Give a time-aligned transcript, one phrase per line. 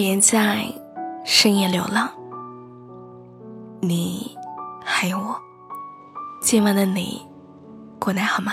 [0.00, 0.64] 别在
[1.24, 2.08] 深夜流浪。
[3.80, 4.30] 你
[4.84, 5.36] 还有我，
[6.40, 7.26] 今晚的你
[7.98, 8.52] 过得好吗？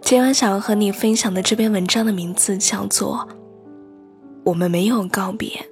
[0.00, 3.28] 今晚想要和你分享的这篇文章的名字叫做
[4.44, 5.68] 《我们没有告别，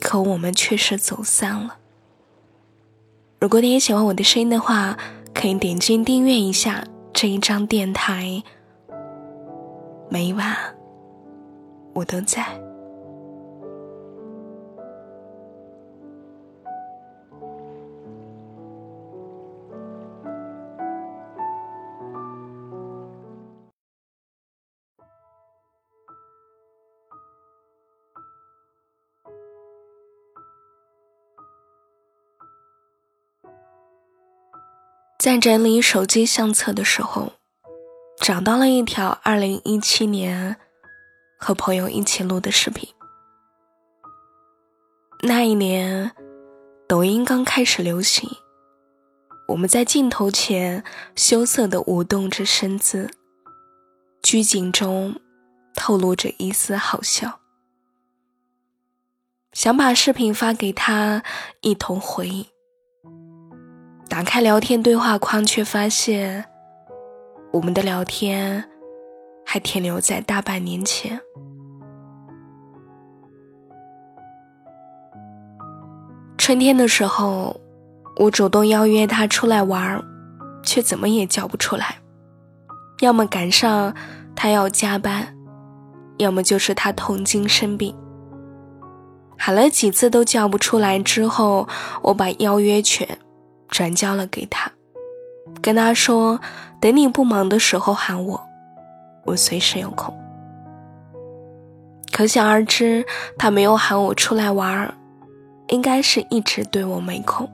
[0.00, 1.70] 可我们确实走散了》。
[3.40, 4.96] 如果你也喜欢我的声音的话，
[5.34, 8.44] 可以点击订阅一下这一张电台。
[10.08, 10.56] 每晚
[11.94, 12.44] 我都在。
[35.16, 37.32] 在整理手机相册的时候，
[38.18, 40.58] 找到了一条2017年
[41.38, 42.88] 和朋友一起录的视频。
[45.22, 46.12] 那一年，
[46.86, 48.28] 抖音刚开始流行，
[49.48, 50.84] 我们在镜头前
[51.16, 53.10] 羞涩的舞动着身姿，
[54.22, 55.20] 拘谨中
[55.74, 57.40] 透露着一丝好笑。
[59.52, 61.22] 想把视频发给他，
[61.62, 62.48] 一同回忆。
[64.08, 66.44] 打开聊天对话框，却发现
[67.52, 68.68] 我们的聊天
[69.44, 71.20] 还停留在大半年前。
[76.38, 77.60] 春天的时候，
[78.16, 80.04] 我主动邀约他出来玩儿，
[80.62, 81.96] 却怎么也叫不出来。
[83.00, 83.94] 要么赶上
[84.36, 85.36] 他要加班，
[86.18, 87.94] 要么就是他痛经生病。
[89.36, 91.68] 喊了几次都叫不出来，之后
[92.02, 93.18] 我把邀约权。
[93.70, 94.70] 转交了给他，
[95.60, 96.38] 跟他说
[96.80, 98.40] ：“等你不忙的时候喊我，
[99.24, 100.14] 我随时有空。”
[102.12, 103.04] 可想而知，
[103.38, 104.94] 他没有喊我出来玩，
[105.68, 107.50] 应该是一直对我没空。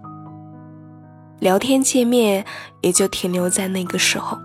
[1.38, 2.44] 聊天界面
[2.82, 4.38] 也就停留在那个时候，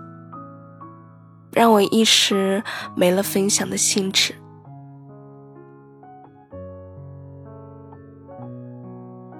[1.52, 2.62] 让我一时
[2.94, 4.34] 没了分享的兴致。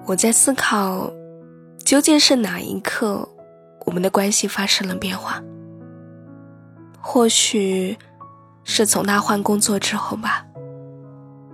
[0.05, 1.11] 我在思考。
[1.85, 3.25] 究竟是哪一刻，
[3.85, 5.41] 我们的关系发生了变化？
[7.09, 7.97] 或许
[8.65, 10.45] 是从他换工作之后吧。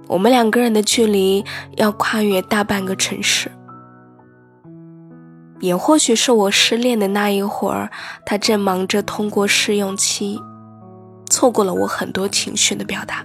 [0.07, 1.45] 我们两个人的距离
[1.77, 3.51] 要跨越大半个城市。
[5.59, 7.91] 也或许是我失恋的那一会儿，
[8.25, 10.41] 他正忙着通过试用期，
[11.29, 13.23] 错过了我很多情绪的表达。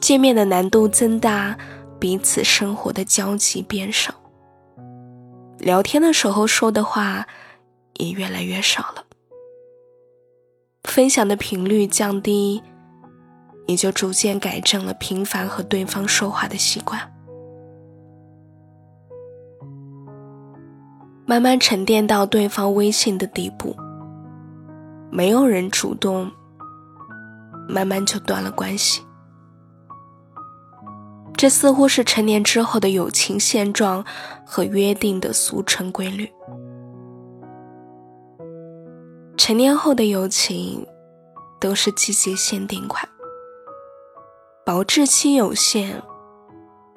[0.00, 1.54] 见面的难度增大，
[2.00, 4.14] 彼此生活的交集变少。
[5.58, 7.26] 聊天的时候说的话
[7.98, 9.03] 也越来越少了，
[10.94, 12.62] 分享的频率降低，
[13.66, 17.00] 也就逐渐改正了频繁和对方说话的习惯，
[21.26, 23.74] 慢慢沉淀到对方微信的地步，
[25.10, 26.30] 没有人主动，
[27.68, 29.02] 慢慢就断了关系。
[31.36, 34.04] 这似乎是成年之后的友情现状
[34.46, 36.30] 和约定的俗成规律。
[39.36, 40.86] 成年后的友情
[41.60, 43.06] 都是季节限定款，
[44.64, 46.00] 保质期有限，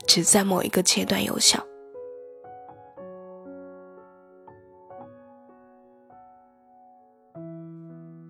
[0.06, 1.62] 只在某一个阶段有效。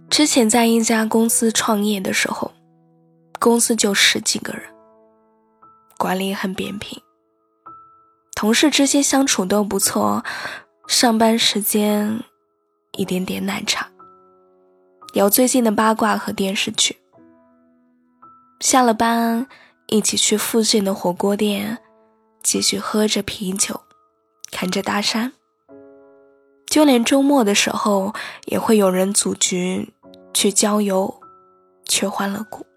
[0.10, 2.52] 之前在一家公司创业的时候，
[3.40, 4.64] 公司就十几个人。
[6.00, 7.02] 管理很扁平，
[8.36, 10.24] 同事之间相处都不错，
[10.88, 12.24] 上班时间
[12.94, 13.90] 一点点奶茶，
[15.18, 16.96] 聊最近的八卦和电视剧。
[18.60, 19.48] 下了班
[19.88, 21.80] 一起去附近的火锅店，
[22.44, 23.82] 继续喝着啤酒，
[24.52, 25.34] 看着大山。
[26.68, 28.14] 就连周末的时候，
[28.46, 29.92] 也会有人组局
[30.36, 31.20] 去郊游，
[31.88, 32.68] 去欢乐谷。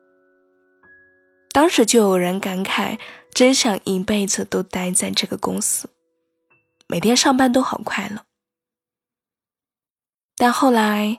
[1.52, 2.98] 当时就有人感慨，
[3.34, 5.90] 真想一辈子都待在这个公司，
[6.88, 8.22] 每天上班都好快乐。
[10.36, 11.18] 但后来，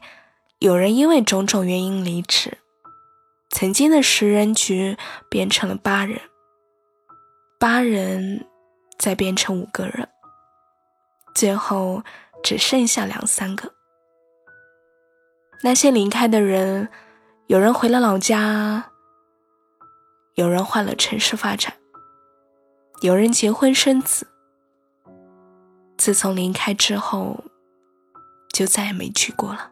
[0.62, 2.60] 有人因为种种原因离职，
[3.50, 4.96] 曾经的十人局
[5.28, 6.22] 变成了八人，
[7.60, 8.46] 八人
[9.00, 10.08] 再变成五个人，
[11.34, 12.04] 最后
[12.44, 13.74] 只剩下两三个。
[15.64, 16.90] 那些离开的人，
[17.48, 18.92] 有人回了老家。
[20.36, 21.74] 有人换了城市发展，
[23.02, 24.28] 有人结婚生子。
[25.98, 27.44] 自从离开之后，
[28.54, 29.71] 就再也没去过了。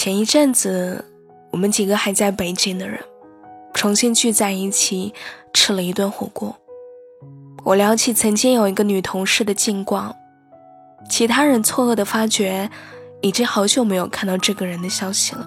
[0.00, 1.04] 前一阵子，
[1.50, 3.00] 我们几个还在北京的人，
[3.74, 5.12] 重新聚在一起
[5.52, 6.56] 吃了一顿火锅。
[7.64, 10.14] 我聊起曾经有一个女同事的近况，
[11.10, 12.70] 其他人错愕的发觉，
[13.22, 15.44] 已经好久没有看到这个人的消息了。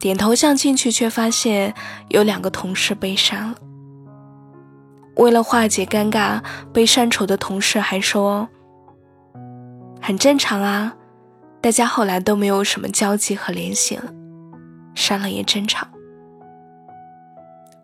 [0.00, 1.74] 点头像进去，却发现
[2.08, 3.54] 有两个同事被删了。
[5.16, 6.40] 为了化解尴尬，
[6.72, 8.48] 被删除的同事还说
[10.00, 10.96] ：“很正常啊，
[11.62, 14.12] 大家后来都没有什么交集和联系了，
[14.94, 15.88] 删了也正常。”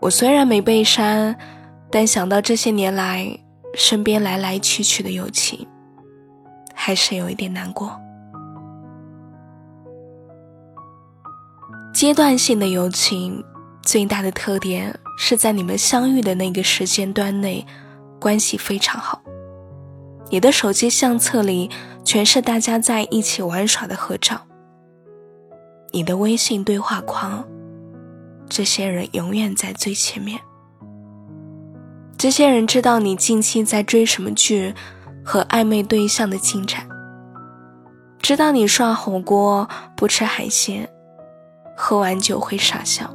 [0.01, 1.37] 我虽然没被删，
[1.91, 3.39] 但想到这些年来
[3.75, 5.67] 身边来来去去的友情，
[6.75, 7.99] 还是有一点难过。
[11.95, 13.43] 阶段性的友情
[13.83, 17.67] 最大的特点是在你们相遇的那个时间段内，
[18.21, 19.21] 关系非常好。
[20.31, 21.71] 你的手机相册里
[22.09, 24.41] 全是大家在一起玩耍的合照，
[25.93, 27.47] 你的微信对话框，
[28.49, 30.41] 这些人永远在最前面。
[32.17, 34.75] 这些人知道你近期在追什么剧
[35.23, 36.89] 和暧昧对象的进展，
[38.23, 40.89] 知道你涮火锅不吃海鲜。
[41.77, 43.15] 喝完酒会傻笑，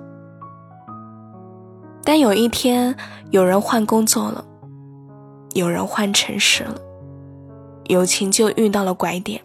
[2.03, 2.95] 但有一天
[3.31, 4.45] 有人换工作了，
[5.55, 6.79] 有人换城市了，
[7.85, 9.44] 友情就遇到了拐点，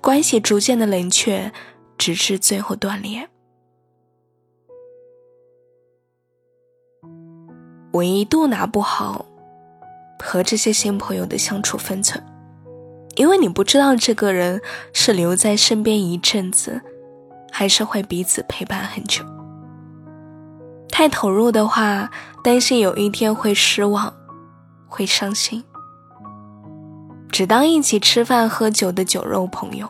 [0.00, 1.52] 关系逐渐的冷却，
[1.96, 3.28] 直至最后断裂。
[7.92, 9.26] 我一度拿不好
[10.18, 12.24] 和这些新朋友的相处分寸，
[13.16, 14.60] 因为你不知道这个人
[14.92, 16.80] 是留在身边一阵子。
[17.52, 19.24] 还是会彼此陪伴很久。
[20.88, 22.08] 太投入的话，
[22.44, 24.14] 担心有一天会失望，
[24.86, 25.64] 会伤心。
[27.30, 29.88] 只当一起吃饭喝酒的酒肉朋友。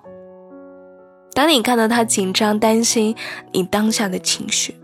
[1.32, 3.14] 当你看到他紧张担心
[3.52, 4.74] 你当下的情绪，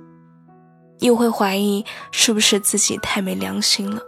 [1.01, 4.01] 又会怀疑是不是自己太没良心了。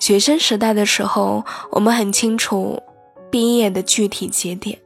[0.00, 2.82] 学生时代的时候，我们很清楚
[3.30, 4.78] 毕业的具体节点。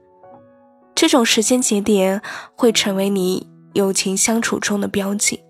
[0.95, 2.21] 这种时间节点
[2.57, 5.43] 会成为你友情相处中的标记，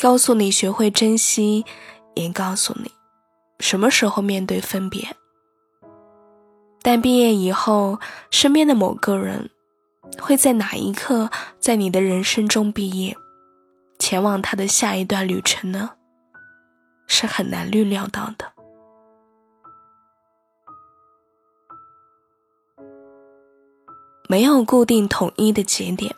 [0.00, 1.64] 告诉你学会珍惜，
[2.14, 2.90] 也告诉你
[3.58, 5.16] 什么时候面对分别。
[6.82, 7.98] 但毕业以后，
[8.30, 9.50] 身边的某个人
[10.20, 13.16] 会在哪一刻在你的人生中毕业，
[13.98, 15.92] 前往他的下一段旅程呢？
[17.06, 18.52] 是很难预料到的。
[24.28, 26.14] 没有固定统一的节点，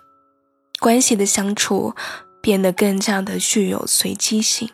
[0.80, 1.94] 关系的相处
[2.40, 4.70] 变得更加的具有随机性，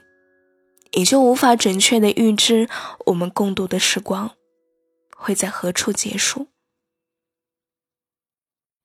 [0.93, 2.69] 也就无法准确的预知
[3.06, 4.33] 我们共度的时光
[5.17, 6.49] 会在何处结束。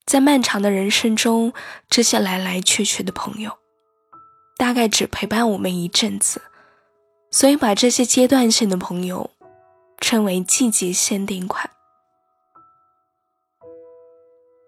[0.05, 1.53] 在漫长的人生中，
[1.89, 3.57] 这些来来去去的朋友，
[4.57, 6.41] 大概只陪伴我们一阵子，
[7.29, 9.31] 所以把这些阶段性的朋友
[9.99, 11.69] 称为季节限定款。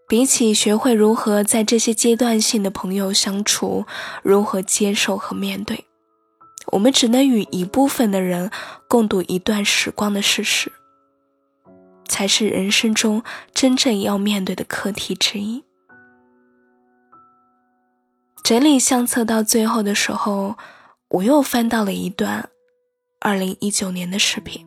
[0.09, 3.85] 比起学会如何在这些阶段性的朋友相处，
[4.23, 5.85] 如何接受和面对，
[6.71, 8.52] 我们只能与一部分的人
[8.88, 10.71] 共度一段时光的事实，
[12.07, 13.23] 才是人生中
[13.54, 15.64] 真正要面对的课题之一。
[18.44, 20.56] 整理相册到最后的时候，
[21.09, 22.49] 我又翻到了一段
[23.19, 24.66] 二零一九年的视频，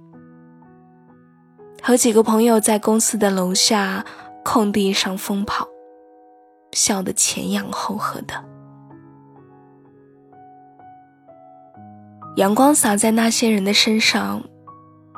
[1.83, 4.05] 和几个朋友在公司的楼下。
[4.45, 5.69] 空地上疯跑，
[6.73, 8.52] 笑得前仰后合的。
[12.37, 14.43] 阳光洒在那些人的身上，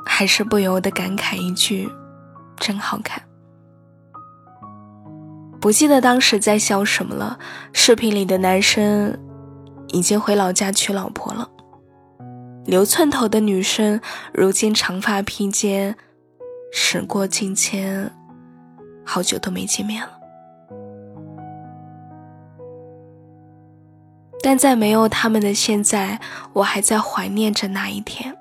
[0.05, 1.89] 还是不由得感慨一句
[2.59, 3.21] ：“真好看。”
[5.61, 7.39] 不记得当时在笑什么了。
[7.73, 9.17] 视频里的男生
[9.87, 11.49] 已经回老家娶老婆了，
[12.65, 13.99] 留寸头的女生
[14.33, 15.95] 如今长发披肩，
[16.71, 18.11] 时过境迁。
[19.03, 20.14] 好久都没见面了，
[24.45, 26.19] 但在没有他们的现在，
[26.53, 28.37] 我还在怀念着那一天，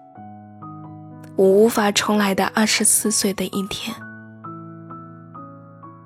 [1.34, 3.96] 我无法重来的二十四岁的一天。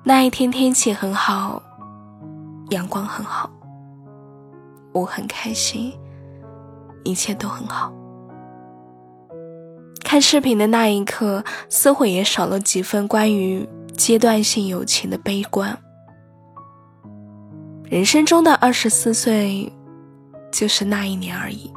[0.05, 1.61] 那一天天气很好，
[2.69, 3.49] 阳光很好，
[4.93, 5.93] 我很开心，
[7.03, 7.91] 一切都很好。
[10.05, 13.67] 看视频的那一刻，似乎也少了几分关于。
[13.97, 15.77] 阶段性友情的悲观，
[17.83, 19.73] 人生中的二十四岁，
[20.51, 21.71] 就是那一年而已。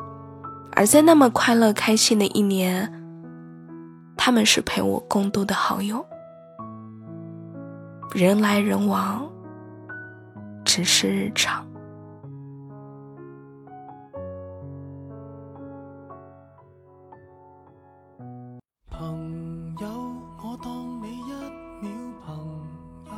[0.74, 2.90] 而在那么快乐开心的一年，
[4.16, 6.04] 他们是陪我共度的好友。
[8.14, 9.30] 人来人往，
[10.64, 11.66] 只是日常。
[18.90, 19.88] 朋友，
[20.42, 21.32] 我当你一
[21.82, 21.90] 秒
[22.24, 22.34] 朋
[23.06, 23.12] 友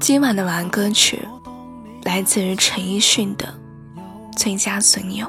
[0.00, 1.26] 今晚的晚安歌曲
[2.12, 3.54] 来自于陈奕迅的
[4.36, 5.26] 《最佳损友》。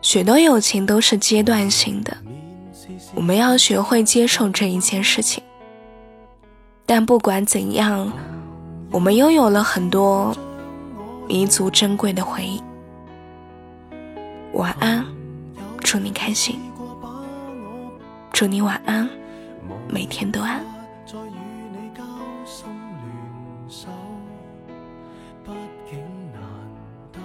[0.00, 2.16] 许多友情都是阶段性的，
[3.14, 5.40] 我们要学会接受这一件事情。
[6.84, 8.12] 但不管怎样，
[8.90, 10.36] 我们拥有了很多
[11.28, 12.60] 弥足珍贵的回忆。
[14.54, 15.06] 晚安，
[15.78, 16.58] 祝你开心。
[18.32, 19.08] 祝你晚安，
[19.88, 20.64] 每天都安。
[25.44, 25.50] 毕
[25.90, 25.98] 竟
[26.32, 26.40] 难
[27.12, 27.18] 得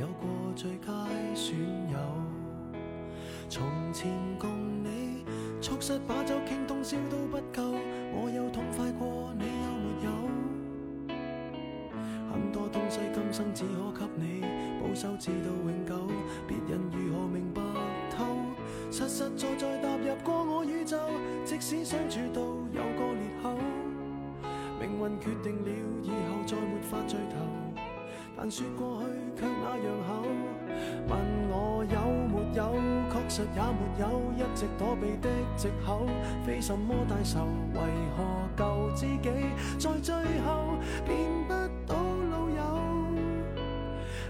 [0.00, 0.92] 有过最佳
[1.34, 1.56] 损
[1.90, 1.98] 友，
[3.48, 4.48] 从前共
[4.84, 5.24] 你
[5.60, 7.74] 促膝把酒倾通宵都不够，
[8.14, 10.10] 我有痛快过你有没有？
[12.32, 14.42] 很多东西今生只可给你
[14.80, 16.08] 保守，至到永久，
[16.46, 17.60] 别人如何明白
[18.16, 18.24] 透？
[18.92, 20.96] 实实在在踏入过我宇宙，
[21.46, 23.50] 即使相处到有个裂口，
[24.80, 25.70] 命运决定了
[26.02, 27.80] 以后再没法聚头，
[28.36, 29.06] 但说过去
[29.40, 30.26] 却那样厚。
[31.08, 31.16] 问
[31.48, 32.74] 我有没有，
[33.12, 36.04] 确实也没有，一直躲避的借口，
[36.44, 37.80] 非什么大仇，为
[38.16, 38.24] 何
[38.56, 39.30] 旧知己
[39.78, 40.74] 在最后
[41.06, 41.75] 变不？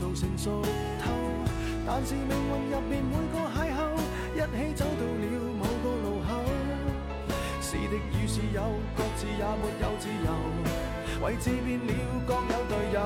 [0.13, 0.61] 成熟
[1.03, 1.11] 透。
[1.85, 3.79] 但是命运入面每个邂逅，
[4.35, 5.25] 一起走到了
[5.57, 6.29] 某个路口。
[7.61, 8.61] 是敌与是友，
[8.95, 11.93] 各自也没有自由，位置变了，
[12.27, 12.97] 各有队友。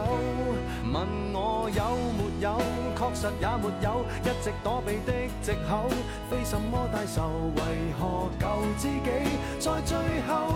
[0.92, 0.96] 问
[1.34, 2.58] 我有没有，
[2.96, 5.90] 确实也没有，一直躲避的借口，
[6.30, 7.62] 非什么大仇，为
[8.00, 8.44] 何旧
[8.78, 9.12] 知己
[9.60, 9.98] 在最
[10.28, 10.56] 后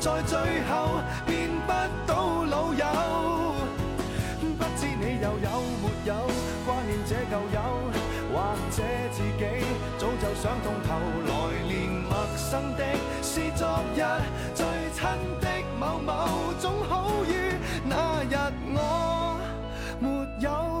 [0.00, 1.72] 在最后变不
[2.06, 2.86] 到老友？
[4.40, 6.14] 不知你又有没有
[6.64, 7.60] 挂念这旧友，
[8.32, 8.34] 或
[8.70, 9.44] 者自己
[9.98, 10.88] 早就想通透，
[11.28, 11.30] 来
[11.68, 12.82] 年陌生的，
[13.22, 14.00] 是昨日
[14.54, 14.64] 最
[14.94, 15.04] 亲
[15.38, 15.46] 的
[15.78, 17.30] 某某，总好于
[17.84, 18.34] 那日
[18.74, 19.38] 我
[20.00, 20.08] 没
[20.40, 20.79] 有。